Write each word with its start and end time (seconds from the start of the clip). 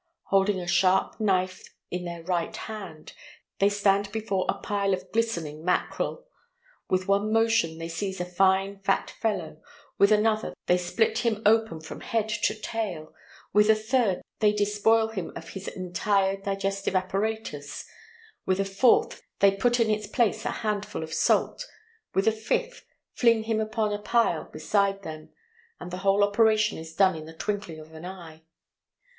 Holding 0.29 0.59
a 0.59 0.65
sharp 0.65 1.19
knife 1.19 1.61
in 1.91 2.05
their 2.05 2.23
right 2.23 2.57
hand, 2.57 3.13
they 3.59 3.69
stand 3.69 4.11
before 4.11 4.45
a 4.49 4.55
pile 4.57 4.95
of 4.95 5.11
glistening 5.11 5.63
mackerel. 5.63 6.25
With 6.89 7.07
one 7.07 7.31
motion 7.31 7.77
they 7.77 7.87
seize 7.87 8.19
a 8.19 8.25
fine 8.25 8.79
fat 8.79 9.11
fellow, 9.11 9.61
with 9.99 10.11
another 10.11 10.55
they 10.65 10.79
split 10.79 11.19
him 11.19 11.43
open 11.45 11.81
from 11.81 12.01
head 12.01 12.29
to 12.29 12.59
tail, 12.59 13.13
with 13.53 13.69
a 13.69 13.75
third 13.75 14.23
they 14.39 14.51
despoil 14.53 15.09
him 15.09 15.31
of 15.35 15.49
his 15.49 15.67
entire 15.67 16.35
digestive 16.35 16.95
apparatus, 16.95 17.85
with 18.43 18.59
a 18.59 18.65
fourth 18.65 19.21
they 19.37 19.51
put 19.51 19.79
in 19.79 19.91
its 19.91 20.07
place 20.07 20.45
a 20.45 20.49
handful 20.65 21.03
of 21.03 21.13
salt, 21.13 21.63
with 22.15 22.27
a 22.27 22.31
fifth 22.31 22.85
fling 23.13 23.43
him 23.43 23.59
upon 23.59 23.93
a 23.93 23.99
pile 24.01 24.45
beside 24.45 25.03
them, 25.03 25.29
and 25.79 25.91
the 25.91 25.97
whole 25.97 26.23
operation 26.23 26.79
is 26.79 26.95
done 26.95 27.15
in 27.15 27.25
the 27.25 27.33
twinkling 27.37 27.79
of 27.79 27.93
an 27.93 28.03
eye. 28.05 28.41